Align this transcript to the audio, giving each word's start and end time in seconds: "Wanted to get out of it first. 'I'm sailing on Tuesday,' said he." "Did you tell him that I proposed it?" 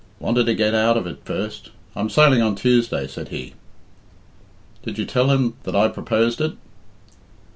"Wanted 0.19 0.47
to 0.47 0.55
get 0.55 0.73
out 0.73 0.97
of 0.97 1.05
it 1.05 1.19
first. 1.25 1.69
'I'm 1.95 2.09
sailing 2.09 2.41
on 2.41 2.55
Tuesday,' 2.55 3.05
said 3.05 3.27
he." 3.27 3.53
"Did 4.81 4.97
you 4.97 5.05
tell 5.05 5.29
him 5.29 5.53
that 5.61 5.75
I 5.75 5.89
proposed 5.89 6.41
it?" 6.41 6.53